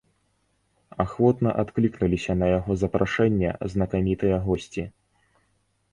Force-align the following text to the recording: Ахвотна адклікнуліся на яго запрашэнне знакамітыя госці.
Ахвотна 1.03 1.49
адклікнуліся 1.63 2.33
на 2.41 2.49
яго 2.57 2.71
запрашэнне 2.85 3.49
знакамітыя 3.75 4.35
госці. 4.49 4.83